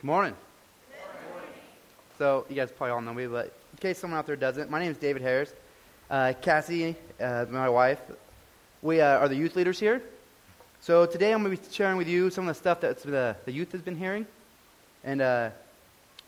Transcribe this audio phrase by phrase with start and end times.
[0.00, 0.34] Good morning.
[2.16, 4.78] So, you guys probably all know me, but in case someone out there doesn't, my
[4.78, 5.52] name is David Harris.
[6.08, 8.00] Uh, Cassie, uh, my wife,
[8.80, 10.00] we uh, are the youth leaders here.
[10.80, 13.36] So, today I'm going to be sharing with you some of the stuff that the,
[13.44, 14.26] the youth has been hearing.
[15.04, 15.50] And uh,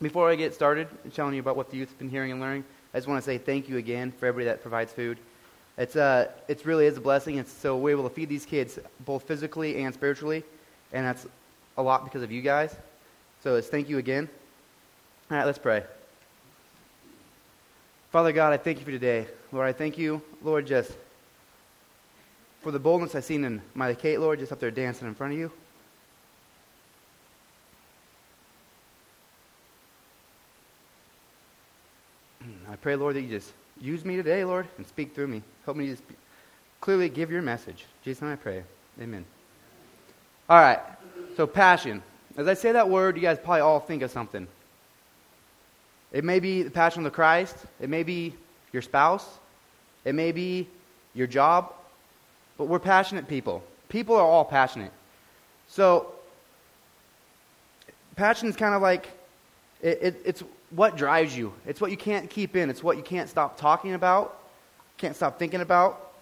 [0.02, 2.64] before I get started telling you about what the youth has been hearing and learning,
[2.92, 5.16] I just want to say thank you again for everybody that provides food.
[5.78, 7.38] It's, uh, it really is a blessing.
[7.38, 10.44] It's, so we're able to feed these kids both physically and spiritually,
[10.92, 11.26] and that's
[11.78, 12.76] a lot because of you guys.
[13.42, 14.28] So it's thank you again.
[15.30, 15.82] All right, let's pray.
[18.12, 19.26] Father God, I thank you for today.
[19.50, 20.92] Lord, I thank you, Lord, just
[22.60, 25.32] for the boldness I've seen in my Kate, Lord, just up there dancing in front
[25.32, 25.50] of you.
[32.70, 35.42] I pray, Lord, that you just use me today, Lord, and speak through me.
[35.64, 36.04] Help me just
[36.80, 37.86] clearly give your message.
[38.04, 38.62] Jesus, I pray.
[39.00, 39.24] Amen.
[40.48, 40.78] All right,
[41.36, 42.04] so passion.
[42.36, 44.46] As I say that word, you guys probably all think of something.
[46.12, 47.56] It may be the passion of the Christ.
[47.80, 48.34] It may be
[48.72, 49.26] your spouse.
[50.04, 50.68] It may be
[51.14, 51.72] your job.
[52.56, 53.62] But we're passionate people.
[53.88, 54.92] People are all passionate.
[55.68, 56.12] So,
[58.16, 59.08] passion is kind of like
[59.82, 61.52] it, it, it's what drives you.
[61.66, 62.70] It's what you can't keep in.
[62.70, 64.38] It's what you can't stop talking about,
[64.96, 66.12] can't stop thinking about.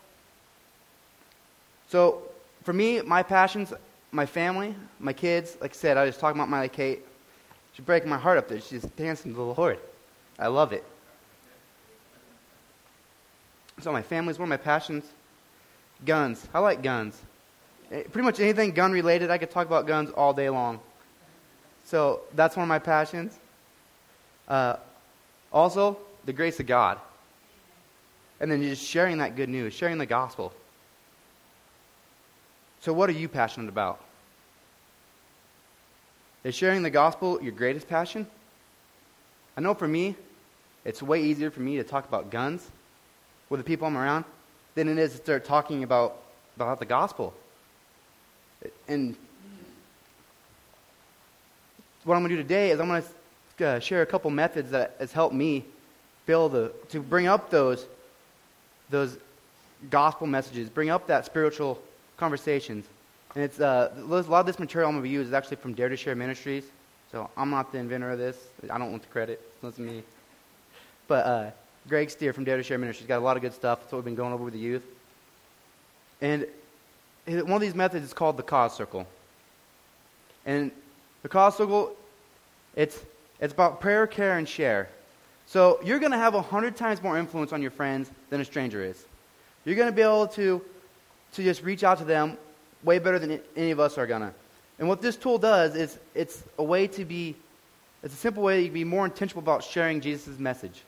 [1.89, 2.23] So,
[2.65, 3.73] for me, my passions
[4.13, 7.01] my family, my kids, like I said, I was talking about Miley Kate.
[7.73, 8.61] She's breaking my heart up there.
[8.61, 9.79] She's dancing to the Lord.
[10.39, 10.85] I love it.
[13.81, 15.05] So my family is one of my passions.
[16.05, 16.49] Guns.
[16.53, 17.21] I like guns.
[17.93, 20.81] Eh, pretty much anything gun related, I could talk about guns all day long.
[21.85, 23.39] So that's one of my passions.
[24.49, 24.77] Uh,
[25.53, 26.99] also, the grace of God.
[28.41, 30.53] And then just sharing that good news, sharing the gospel.
[32.81, 34.01] So, what are you passionate about?
[36.45, 38.27] Is sharing the gospel your greatest passion?
[39.57, 40.17] I know for me,
[40.87, 42.67] it's way easier for me to talk about guns
[43.51, 44.25] with the people I'm around
[44.75, 46.17] than it is to start talking about,
[46.57, 47.35] about the gospel.
[48.89, 49.15] And
[52.05, 53.03] what I'm going to do today is I'm going
[53.59, 55.67] to uh, share a couple methods that has helped me
[56.25, 57.85] build a, to bring up those,
[58.89, 59.19] those
[59.91, 61.79] gospel messages, bring up that spiritual
[62.21, 62.85] conversations.
[63.35, 65.73] And it's uh, a lot of this material I'm going to use is actually from
[65.73, 66.65] Dare to Share Ministries.
[67.11, 68.37] So I'm not the inventor of this.
[68.71, 69.41] I don't want the credit.
[69.63, 70.03] It's me.
[71.09, 71.51] But uh,
[71.89, 73.81] Greg Stier from Dare to Share Ministries got a lot of good stuff.
[73.81, 74.85] That's what we've been going over with the youth.
[76.21, 76.47] And
[77.27, 79.07] one of these methods is called the cause circle.
[80.45, 80.71] And
[81.23, 81.97] the cause circle,
[82.77, 83.01] it's,
[83.41, 84.91] it's about prayer, care, and share.
[85.47, 88.45] So you're going to have a hundred times more influence on your friends than a
[88.45, 89.05] stranger is.
[89.65, 90.63] You're going to be able to
[91.35, 92.37] to just reach out to them
[92.83, 94.33] way better than any of us are going to.
[94.79, 97.37] And what this tool does is it's a way to be,
[98.03, 100.83] it's a simple way to be more intentional about sharing Jesus' message.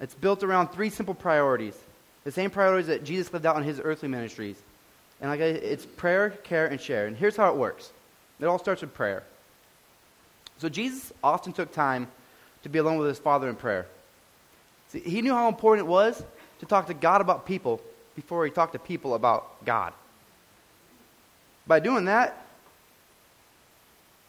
[0.00, 1.76] It's built around three simple priorities,
[2.24, 4.56] the same priorities that Jesus lived out in his earthly ministries.
[5.20, 7.06] And like I, it's prayer, care, and share.
[7.06, 7.90] And here's how it works.
[8.38, 9.22] It all starts with prayer.
[10.58, 12.06] So Jesus often took time
[12.62, 13.86] to be alone with his Father in prayer.
[14.88, 16.22] See, he knew how important it was
[16.60, 17.80] to talk to God about people
[18.20, 19.94] before he talked to people about God.
[21.66, 22.46] By doing that,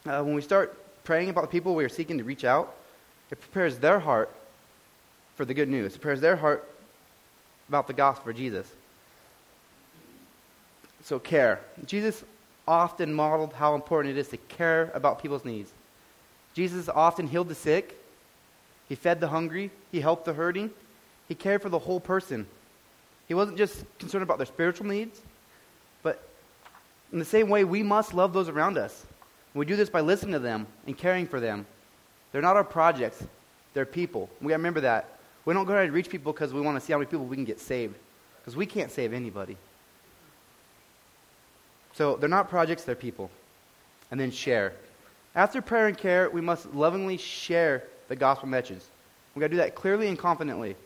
[0.06, 2.74] uh, when we start praying about the people we are seeking to reach out,
[3.30, 4.34] it prepares their heart
[5.36, 5.94] for the good news.
[5.94, 6.68] It prepares their heart
[7.68, 8.66] about the gospel of Jesus.
[11.04, 11.60] So, care.
[11.84, 12.24] Jesus
[12.66, 15.70] often modeled how important it is to care about people's needs.
[16.54, 17.98] Jesus often healed the sick,
[18.88, 20.70] he fed the hungry, he helped the hurting,
[21.28, 22.46] he cared for the whole person.
[23.28, 25.20] He wasn't just concerned about their spiritual needs,
[26.02, 26.28] but
[27.12, 29.06] in the same way, we must love those around us.
[29.54, 31.66] we do this by listening to them and caring for them.
[32.30, 33.22] They're not our projects,
[33.74, 34.30] they're people.
[34.40, 35.18] We got to remember that.
[35.44, 37.26] We don't go ahead and reach people because we want to see how many people
[37.26, 37.94] we can get saved,
[38.40, 39.56] because we can't save anybody.
[41.94, 43.30] So they're not projects, they're people.
[44.10, 44.74] And then share.
[45.34, 48.82] After prayer and care, we must lovingly share the gospel message.
[49.34, 50.76] We've got to do that clearly and confidently.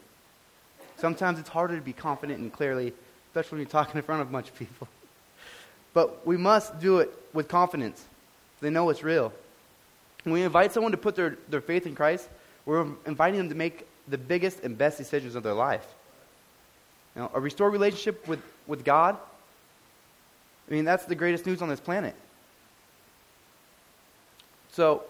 [1.06, 2.92] Sometimes it's harder to be confident and clearly,
[3.28, 4.88] especially when you're talking in front of a bunch of people.
[5.94, 8.04] But we must do it with confidence.
[8.60, 9.32] They know it's real.
[10.24, 12.28] When we invite someone to put their, their faith in Christ,
[12.64, 15.86] we're inviting them to make the biggest and best decisions of their life.
[17.14, 19.16] You know, a restored relationship with, with God,
[20.68, 22.16] I mean, that's the greatest news on this planet.
[24.72, 25.04] So,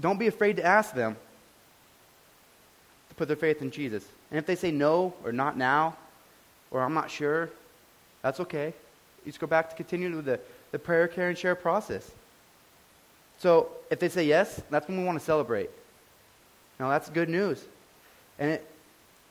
[0.00, 1.16] don't be afraid to ask them
[3.16, 4.04] put their faith in Jesus.
[4.30, 5.96] And if they say no, or not now,
[6.70, 7.50] or I'm not sure,
[8.22, 8.74] that's okay.
[9.24, 10.40] You just go back to continue with the,
[10.72, 12.10] the prayer, care, and share process.
[13.38, 15.70] So if they say yes, that's when we want to celebrate.
[16.78, 17.64] Now that's good news.
[18.38, 18.70] And it,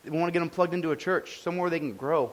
[0.06, 2.32] we want to get them plugged into a church, somewhere they can grow.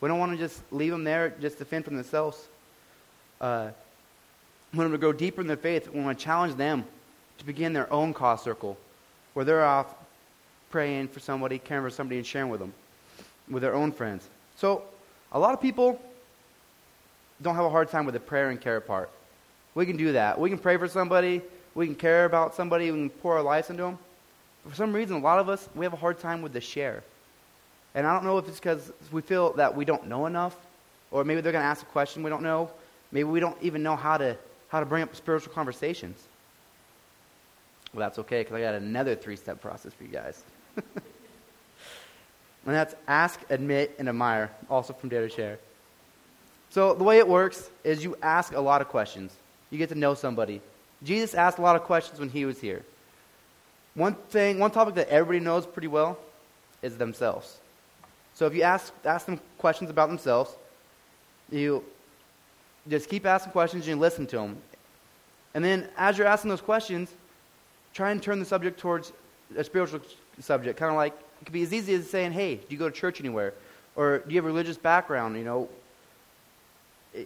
[0.00, 2.48] We don't want to just leave them there just to fend for themselves.
[3.40, 3.70] Uh,
[4.72, 5.88] we want them to grow deeper in their faith.
[5.88, 6.84] We want to challenge them
[7.38, 8.76] to begin their own cause circle
[9.34, 9.94] where they're off
[10.70, 12.72] praying for somebody, caring for somebody, and sharing with them,
[13.48, 14.28] with their own friends.
[14.56, 14.82] So
[15.32, 16.00] a lot of people
[17.42, 19.10] don't have a hard time with the prayer and care part.
[19.74, 20.38] We can do that.
[20.38, 21.42] We can pray for somebody.
[21.74, 22.90] We can care about somebody.
[22.90, 23.98] We can pour our lives into them.
[24.68, 27.04] For some reason, a lot of us, we have a hard time with the share.
[27.94, 30.56] And I don't know if it's because we feel that we don't know enough,
[31.10, 32.70] or maybe they're going to ask a question we don't know.
[33.12, 34.36] Maybe we don't even know how to,
[34.68, 36.22] how to bring up spiritual conversations.
[37.94, 40.42] Well, that's okay, because I got another three step process for you guys.
[42.66, 45.58] and that's ask, admit, and admire, also from Dare to Share.
[46.70, 49.32] So the way it works is you ask a lot of questions.
[49.70, 50.60] You get to know somebody.
[51.02, 52.84] Jesus asked a lot of questions when he was here.
[53.94, 56.18] One thing, one topic that everybody knows pretty well
[56.82, 57.58] is themselves.
[58.34, 60.54] So if you ask, ask them questions about themselves,
[61.50, 61.84] you
[62.88, 64.58] just keep asking questions and you listen to them.
[65.54, 67.12] And then as you're asking those questions,
[67.94, 69.12] try and turn the subject towards
[69.56, 70.00] a spiritual
[70.40, 70.78] subject.
[70.78, 72.94] Kind of like, it could be as easy as saying, hey, do you go to
[72.94, 73.54] church anywhere?
[73.96, 75.36] Or do you have a religious background?
[75.36, 75.68] You know,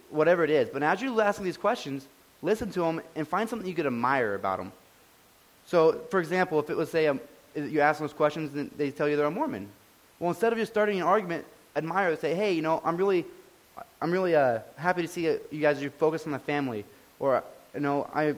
[0.09, 0.69] whatever it is.
[0.69, 2.07] But as you're asking these questions,
[2.41, 4.71] listen to them and find something you could admire about them.
[5.65, 7.19] So, for example, if it was, say, um,
[7.55, 9.69] you ask those questions and they tell you they're a Mormon.
[10.19, 11.45] Well, instead of just starting an argument,
[11.75, 13.25] admire, say, hey, you know, I'm really,
[14.01, 16.85] I'm really uh, happy to see you guys are focused on the family.
[17.19, 17.43] Or,
[17.73, 18.37] you know, I, you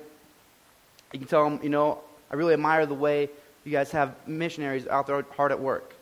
[1.13, 1.99] can tell them, you know,
[2.29, 3.29] I really admire the way
[3.65, 5.93] you guys have missionaries out there hard at work.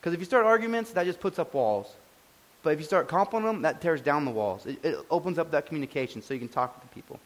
[0.00, 1.94] Because if you start arguments, that just puts up walls.
[2.62, 4.66] But if you start complimenting them, that tears down the walls.
[4.66, 7.20] It, it opens up that communication so you can talk the people.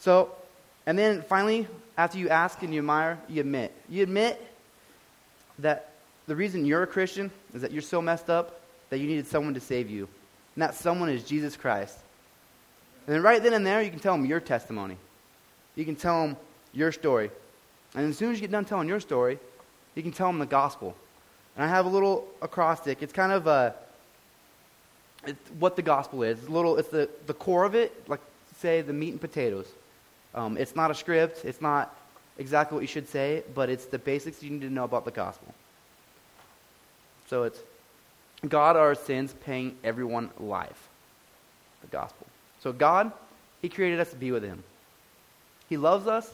[0.00, 0.32] So,
[0.86, 1.66] and then finally,
[1.96, 3.74] after you ask and you admire, you admit.
[3.88, 4.44] You admit
[5.60, 5.92] that
[6.26, 8.60] the reason you're a Christian is that you're so messed up
[8.90, 10.08] that you needed someone to save you.
[10.54, 11.98] And that someone is Jesus Christ.
[13.06, 14.96] And then right then and there, you can tell them your testimony.
[15.74, 16.36] You can tell them
[16.72, 17.30] your story.
[17.94, 19.38] And as soon as you get done telling your story,
[19.94, 20.94] you can tell them the gospel.
[21.56, 23.02] And I have a little acrostic.
[23.02, 23.74] It's kind of a,
[25.26, 26.38] it's what the gospel is.
[26.38, 28.20] It's, little, it's the, the core of it, like,
[28.58, 29.66] say, the meat and potatoes.
[30.34, 31.44] Um, it's not a script.
[31.44, 31.96] It's not
[32.38, 35.10] exactly what you should say, but it's the basics you need to know about the
[35.10, 35.52] gospel.
[37.28, 37.58] So it's
[38.46, 40.88] God, our sins, paying everyone life.
[41.80, 42.26] The gospel.
[42.60, 43.12] So God,
[43.62, 44.62] He created us to be with Him.
[45.68, 46.32] He loves us,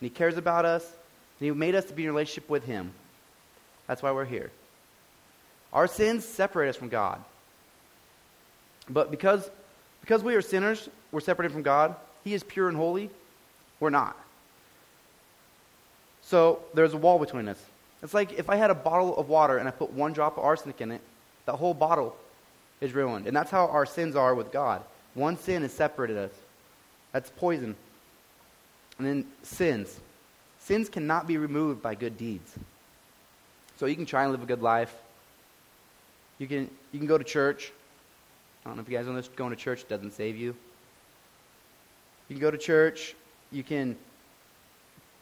[0.00, 2.92] and He cares about us, and He made us to be in relationship with Him.
[3.86, 4.50] That's why we're here.
[5.72, 7.22] Our sins separate us from God.
[8.88, 9.48] But because,
[10.00, 11.94] because we are sinners, we're separated from God.
[12.24, 13.10] He is pure and holy.
[13.78, 14.16] We're not.
[16.22, 17.60] So there's a wall between us.
[18.02, 20.44] It's like if I had a bottle of water and I put one drop of
[20.44, 21.00] arsenic in it,
[21.46, 22.16] that whole bottle
[22.80, 23.26] is ruined.
[23.26, 24.82] And that's how our sins are with God.
[25.14, 26.30] One sin has separated us.
[27.12, 27.76] That's poison.
[29.00, 29.98] And then sins.
[30.58, 32.54] Sins cannot be removed by good deeds.
[33.78, 34.94] So you can try and live a good life.
[36.36, 37.72] You can, you can go to church.
[38.62, 39.28] I don't know if you guys know this.
[39.28, 40.54] Going to church doesn't save you.
[42.28, 43.14] You can go to church.
[43.50, 43.96] You can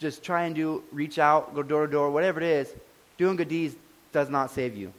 [0.01, 2.75] just try and do, reach out, go door to door, whatever it is.
[3.17, 3.77] Doing good deeds
[4.11, 4.93] does not save you.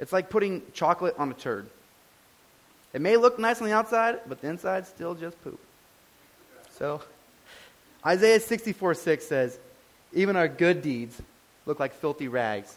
[0.00, 1.68] It's like putting chocolate on a turd.
[2.94, 5.60] It may look nice on the outside, but the inside's still just poop.
[6.70, 7.02] So,
[8.06, 9.58] Isaiah 64 6 says,
[10.12, 11.20] Even our good deeds
[11.66, 12.76] look like filthy rags.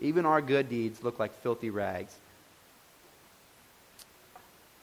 [0.00, 2.14] Even our good deeds look like filthy rags.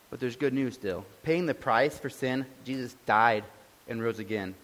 [0.10, 1.06] But there's good news still.
[1.24, 3.44] Paying the price for sin, Jesus died
[3.88, 4.56] and rose again.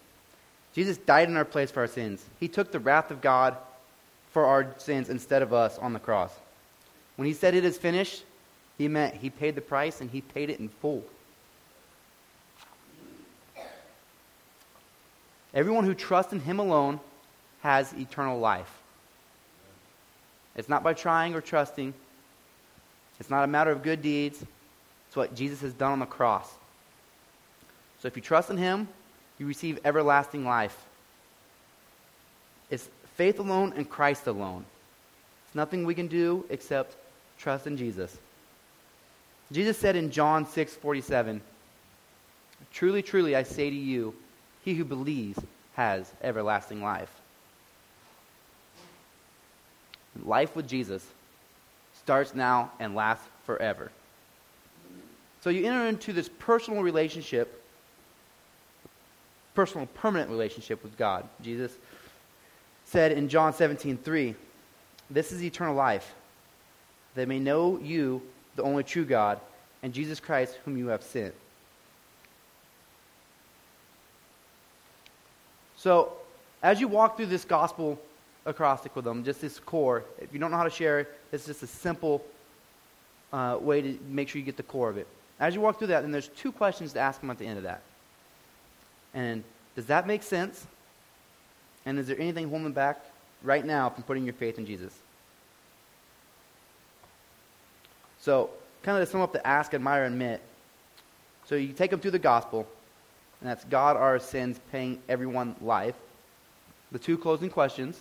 [0.73, 2.23] Jesus died in our place for our sins.
[2.39, 3.57] He took the wrath of God
[4.31, 6.33] for our sins instead of us on the cross.
[7.15, 8.23] When he said it is finished,
[8.77, 11.03] he meant he paid the price and he paid it in full.
[15.53, 16.99] Everyone who trusts in him alone
[17.61, 18.71] has eternal life.
[20.55, 21.93] It's not by trying or trusting.
[23.19, 24.43] It's not a matter of good deeds.
[25.07, 26.49] It's what Jesus has done on the cross.
[27.99, 28.87] So if you trust in him,
[29.37, 30.77] you receive everlasting life.
[32.69, 34.65] It's faith alone and Christ alone.
[35.45, 36.95] It's nothing we can do except
[37.37, 38.17] trust in Jesus.
[39.51, 41.41] Jesus said in John 6:47,
[42.71, 44.15] "Truly, truly I say to you,
[44.63, 45.39] he who believes
[45.75, 47.21] has everlasting life."
[50.23, 51.05] Life with Jesus
[51.93, 53.91] starts now and lasts forever.
[55.41, 57.63] So you enter into this personal relationship,
[59.55, 61.27] personal, permanent relationship with God.
[61.41, 61.71] Jesus
[62.85, 64.35] said in John 17, 3,
[65.09, 66.13] This is eternal life,
[67.15, 68.21] they may know you,
[68.55, 69.39] the only true God,
[69.83, 71.33] and Jesus Christ, whom you have sent.
[75.81, 76.13] So,
[76.61, 77.99] as you walk through this gospel
[78.45, 81.47] acrostic with them, just this core, if you don't know how to share it, it's
[81.47, 82.23] just a simple
[83.33, 85.07] uh, way to make sure you get the core of it.
[85.39, 87.57] As you walk through that, then there's two questions to ask them at the end
[87.57, 87.81] of that.
[89.15, 89.43] And
[89.75, 90.67] does that make sense?
[91.87, 93.03] And is there anything holding back
[93.41, 94.93] right now from putting your faith in Jesus?
[98.19, 98.51] So,
[98.83, 100.41] kind of to sum up the ask, admire, and admit.
[101.47, 102.67] So you take them through the gospel,
[103.41, 105.95] and that's God, our sins, paying everyone life.
[106.91, 107.99] The two closing questions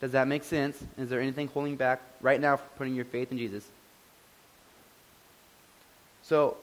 [0.00, 0.80] Does that make sense?
[0.96, 3.64] Is there anything holding back right now from putting your faith in Jesus?
[6.22, 6.56] So,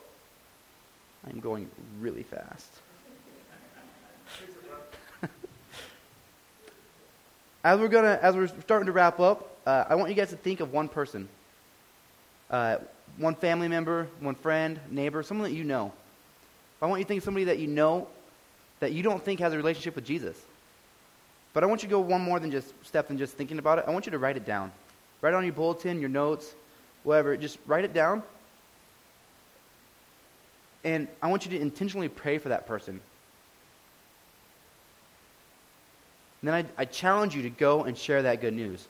[1.27, 1.69] I'm going
[1.99, 2.67] really fast.
[7.63, 10.35] as we're gonna, as we're starting to wrap up, uh, I want you guys to
[10.35, 11.27] think of one person,
[12.51, 12.77] uh,
[13.17, 15.91] one family member, one friend, neighbor, someone that you know.
[16.85, 18.07] I want you to think of somebody that you know
[18.79, 20.39] that you don't think has a relationship with Jesus.
[21.53, 23.79] But I want you to go one more than just step than just thinking about
[23.79, 23.85] it.
[23.87, 24.71] I want you to write it down.
[25.21, 26.53] Write it on your bulletin, your notes,
[27.03, 27.37] whatever.
[27.37, 28.23] Just write it down
[30.85, 33.01] and I want you to intentionally pray for that person.
[36.41, 38.87] And then I, I challenge you to go and share that good news.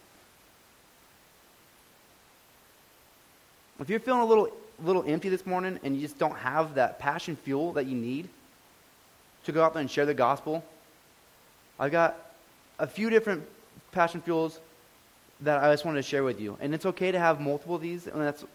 [3.80, 4.50] If you're feeling a little,
[4.84, 8.28] little empty this morning and you just don't have that passion fuel that you need
[9.46, 10.64] to go out there and share the gospel,
[11.80, 12.18] I've got
[12.80, 13.44] a few different
[13.92, 14.60] passion fuels
[15.42, 16.58] that I just wanted to share with you.
[16.62, 18.46] And it's okay to have multiple of these, and that's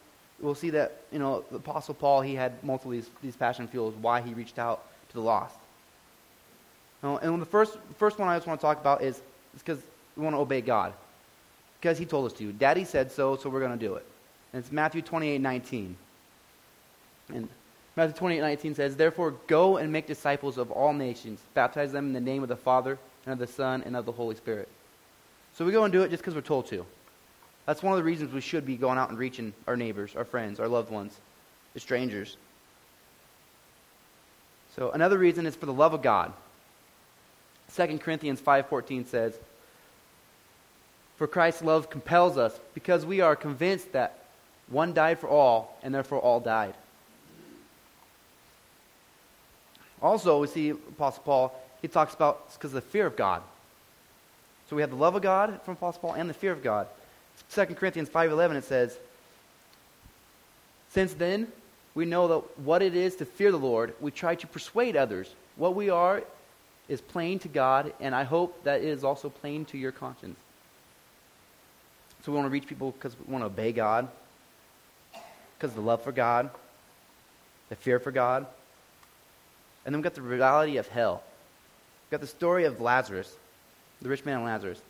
[0.41, 3.69] we'll see that, you know, the Apostle Paul, he had multiple of these, these passion
[3.69, 5.57] fuels, why he reached out to the lost.
[7.03, 9.21] and the first, first one I just want to talk about is
[9.59, 9.79] because
[10.17, 10.93] we want to obey God.
[11.81, 12.53] Because he told us to.
[12.53, 14.07] Daddy said so, so we're going to do it.
[14.53, 15.97] And it's Matthew 28, 19.
[17.35, 17.49] And
[17.97, 22.13] Matthew 28, 19 says, Therefore go and make disciples of all nations, baptize them in
[22.13, 24.69] the name of the Father, and of the Son, and of the Holy Spirit.
[25.55, 26.87] So we go and do it just because we're told to.
[27.67, 30.25] That's one of the reasons we should be going out and reaching our neighbors, our
[30.25, 31.17] friends, our loved ones,
[31.75, 32.37] the strangers.
[34.77, 36.33] So another reason is for the love of God.
[37.75, 39.39] 2 Corinthians 5:14 says,
[41.17, 44.19] "For Christ's love compels us, because we are convinced that
[44.69, 46.75] one died for all, and therefore all died."
[50.03, 53.43] Also, we see Apostle Paul, he talks about because of the fear of God.
[54.69, 56.87] So we have the love of God from Apostle Paul and the fear of God.
[57.51, 58.99] 2 Corinthians 5:11 it says,
[60.91, 61.53] "Since then
[61.95, 65.35] we know that what it is to fear the Lord, we try to persuade others.
[65.57, 66.23] What we are
[66.89, 70.39] is plain to God, and I hope that it is also plain to your conscience."
[72.23, 74.09] So we want to reach people because we want to obey God,
[75.59, 76.51] because the love for God,
[77.71, 78.47] the fear for God.
[79.85, 81.23] And then we've got the reality of hell.
[82.07, 83.37] We've got the story of Lazarus,
[84.03, 84.81] the rich man and Lazarus.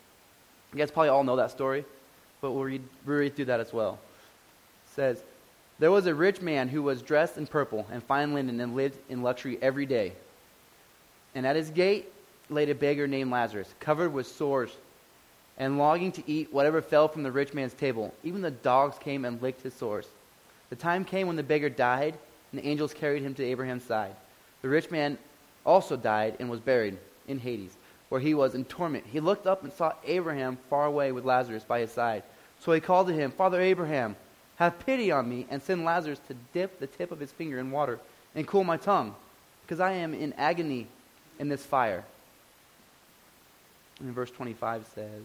[0.73, 1.85] You guys probably all know that story
[2.41, 3.99] but we'll read, we'll read through that as well.
[4.87, 5.23] It says,
[5.79, 8.99] There was a rich man who was dressed in purple and fine linen and lived
[9.09, 10.13] in luxury every day.
[11.35, 12.11] And at his gate
[12.49, 14.77] laid a beggar named Lazarus, covered with sores
[15.59, 18.15] and longing to eat whatever fell from the rich man's table.
[18.25, 20.07] Even the dogs came and licked his sores.
[20.71, 22.17] The time came when the beggar died,
[22.51, 24.15] and the angels carried him to Abraham's side.
[24.63, 25.19] The rich man
[25.65, 26.99] also died and was buried
[27.29, 27.77] in Hades
[28.11, 29.07] where he was in torment.
[29.07, 32.23] He looked up and saw Abraham far away with Lazarus by his side.
[32.59, 34.17] So he called to him, Father Abraham,
[34.57, 37.71] have pity on me and send Lazarus to dip the tip of his finger in
[37.71, 37.99] water
[38.35, 39.15] and cool my tongue,
[39.63, 40.87] because I am in agony
[41.39, 42.05] in this fire.
[44.01, 45.23] And verse 25 says,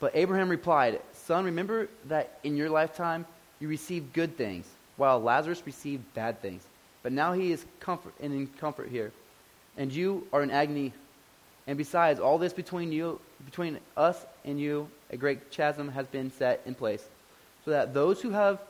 [0.00, 3.24] But Abraham replied, Son, remember that in your lifetime
[3.60, 4.66] you received good things,
[4.96, 6.62] while Lazarus received bad things.
[7.02, 9.12] But now he is comfort and in comfort here,
[9.76, 10.92] and you are in agony
[11.66, 16.30] and besides, all this between you, between us and you, a great chasm has been
[16.30, 17.04] set in place,
[17.64, 18.60] so that those who have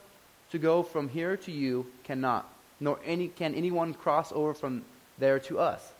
[0.50, 4.84] to go from here to you cannot, nor any, can anyone cross over from
[5.18, 5.92] there to us.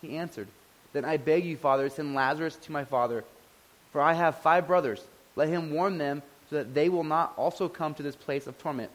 [0.00, 0.48] He answered,
[0.94, 3.24] Then I beg you, Father, send Lazarus to my father,
[3.92, 5.04] for I have five brothers.
[5.36, 8.56] Let him warn them, so that they will not also come to this place of
[8.56, 8.90] torment.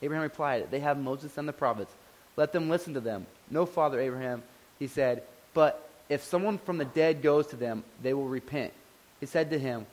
[0.00, 1.92] Abraham replied, They have Moses and the prophets.
[2.36, 3.26] Let them listen to them.
[3.50, 4.42] No, Father Abraham,
[4.78, 5.22] he said,
[5.54, 8.72] but if someone from the dead goes to them, they will repent.
[9.20, 9.86] He said to him,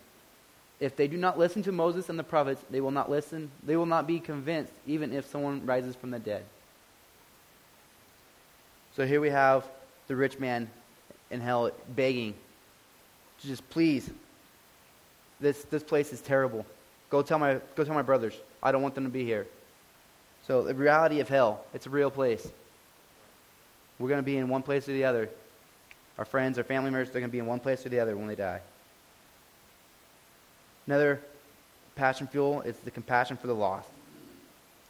[0.80, 3.50] if they do not listen to Moses and the prophets, they will not listen.
[3.64, 6.44] They will not be convinced, even if someone rises from the dead.
[8.96, 9.66] So here we have
[10.08, 10.70] the rich man
[11.32, 12.36] in hell begging
[13.48, 14.10] just please.
[15.40, 16.66] This this place is terrible.
[17.10, 18.34] Go tell my go tell my brothers.
[18.62, 19.48] I don't want them to be here.
[20.48, 22.48] So the reality of hell, it's a real place.
[24.00, 25.30] We're going to be in one place or the other.
[26.18, 28.16] Our friends, our family members, they're going to be in one place or the other
[28.18, 28.60] when they die.
[30.86, 31.22] Another
[31.96, 33.90] passion fuel is the compassion for the lost.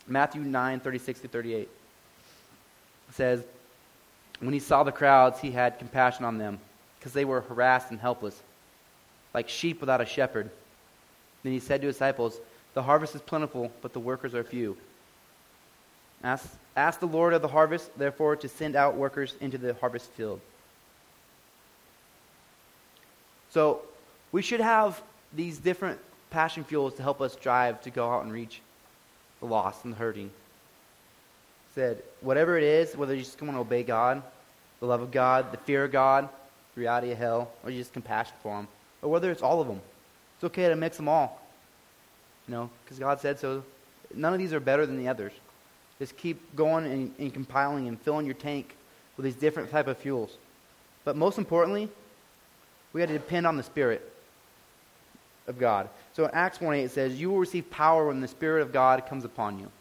[0.08, 1.70] Matthew 9, 36 to 38
[3.12, 3.44] says,
[4.40, 6.60] When he saw the crowds, he had compassion on them
[6.98, 8.42] because they were harassed and helpless,
[9.34, 10.50] like sheep without a shepherd.
[11.44, 12.40] Then he said to his disciples,
[12.74, 14.78] The harvest is plentiful, but the workers are few.
[16.24, 20.10] Ask, ask the Lord of the harvest, therefore, to send out workers into the harvest
[20.12, 20.40] field.
[23.52, 23.82] So,
[24.32, 25.02] we should have
[25.34, 26.00] these different
[26.30, 28.62] passion fuels to help us drive to go out and reach
[29.40, 30.32] the lost and the hurting.
[31.76, 34.24] Said, whatever it is, whether you just want to obey God,
[34.80, 36.30] the love of God, the fear of God,
[36.76, 38.68] the reality of hell, or you just compassion for them,
[39.02, 39.82] or whether it's all of them,
[40.36, 41.40] it's okay to mix them all.
[42.48, 43.64] You know, because God said so.
[44.14, 45.32] None of these are better than the others.
[46.04, 48.76] Just keep going and, and compiling and filling your tank
[49.16, 50.38] with these different type of fuels.
[51.06, 51.88] But most importantly,
[52.92, 54.12] we got to depend on the Spirit
[55.48, 55.88] of God.
[56.12, 58.74] So in Acts 1 8 it says, You will receive power when the Spirit of
[58.74, 59.72] God comes upon you.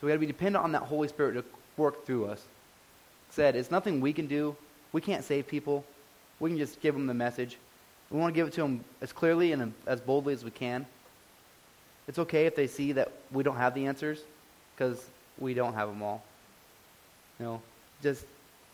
[0.00, 1.44] So we got to be dependent on that Holy Spirit to
[1.76, 2.38] work through us.
[2.38, 4.54] It said, it's nothing we can do.
[4.92, 5.84] We can't save people.
[6.38, 7.58] We can just give them the message.
[8.08, 10.86] We want to give it to them as clearly and as boldly as we can.
[12.06, 14.20] It's okay if they see that we don't have the answers
[14.80, 15.04] because
[15.38, 16.24] we don't have them all.
[17.38, 17.62] You know,
[18.02, 18.24] just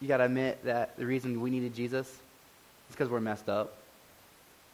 [0.01, 2.17] you got to admit that the reason we needed Jesus is
[2.93, 3.77] because we're messed up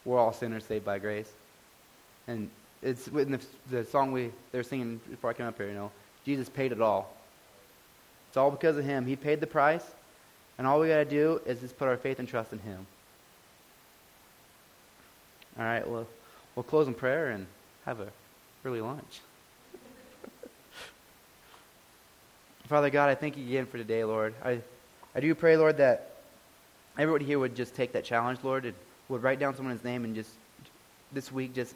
[0.05, 1.31] we're all sinners saved by grace.
[2.27, 2.51] And
[2.83, 5.91] it's in the, the song we they're singing before I came up here, you know,
[6.25, 7.15] Jesus paid it all.
[8.29, 9.07] It's all because of him.
[9.07, 9.85] He paid the price,
[10.59, 12.87] and all we got to do is just put our faith and trust in him.
[15.59, 16.07] All right, well,
[16.57, 17.47] we'll close in prayer and
[17.85, 18.09] have a
[18.65, 19.21] early lunch.
[22.73, 24.33] Father God, I thank you again for today, Lord.
[24.43, 24.63] I,
[25.15, 26.15] I do pray, Lord, that
[26.97, 28.75] everybody here would just take that challenge, Lord, and
[29.11, 30.31] would write down someone's name and just
[31.13, 31.75] this week just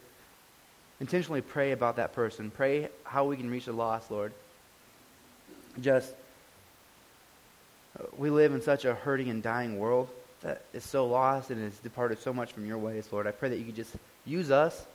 [0.98, 2.50] intentionally pray about that person.
[2.50, 4.32] Pray how we can reach the lost, Lord.
[5.82, 6.14] Just,
[8.16, 10.08] we live in such a hurting and dying world
[10.40, 13.26] that is so lost and has departed so much from your ways, Lord.
[13.26, 14.86] I pray that you could just use us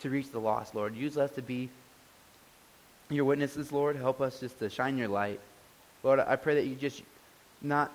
[0.00, 0.96] to reach the lost, Lord.
[0.96, 1.68] Use us to be
[3.10, 3.96] your witnesses, Lord.
[3.96, 5.40] Help us just to shine your light.
[6.02, 7.02] Lord, I pray that you just
[7.62, 7.92] not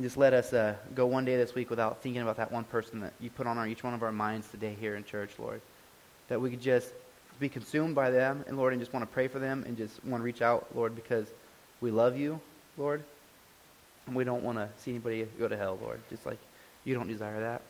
[0.00, 3.00] just let us uh, go one day this week without thinking about that one person
[3.00, 5.60] that you put on our, each one of our minds today here in church, Lord.
[6.28, 6.92] That we could just
[7.38, 10.02] be consumed by them, and Lord, and just want to pray for them and just
[10.04, 11.26] want to reach out, Lord, because
[11.80, 12.40] we love you,
[12.78, 13.02] Lord,
[14.06, 16.38] and we don't want to see anybody go to hell, Lord, just like
[16.84, 17.62] you don't desire that.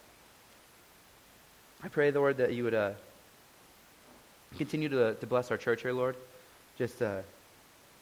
[1.83, 2.93] I pray, Lord, that you would uh,
[4.59, 6.17] continue to, to bless our church here, Lord.
[6.79, 7.21] Just uh,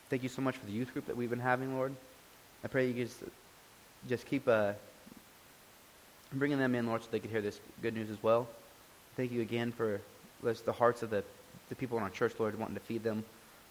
[0.08, 1.94] thank you so much for the youth group that we've been having, Lord.
[2.64, 3.22] I pray you just
[4.08, 4.72] just keep uh,
[6.32, 8.48] bringing them in, Lord, so they could hear this good news as well.
[9.16, 10.00] Thank you again for
[10.42, 11.22] the hearts of the,
[11.68, 13.24] the people in our church, Lord, wanting to feed them,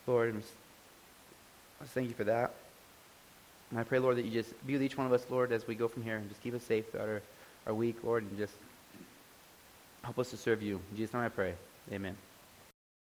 [0.05, 0.33] Lord.
[0.33, 0.43] And
[1.85, 2.53] thank you for that.
[3.71, 5.67] And I pray, Lord, that you just be with each one of us, Lord, as
[5.67, 7.21] we go from here and just keep us safe throughout our,
[7.67, 8.53] our week, Lord, and just
[10.03, 10.79] help us to serve you.
[10.91, 11.53] In Jesus' name I pray.
[11.91, 12.28] Amen.